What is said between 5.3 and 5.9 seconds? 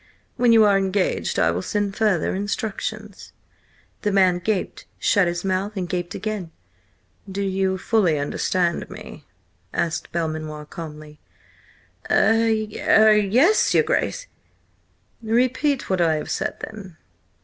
mouth, and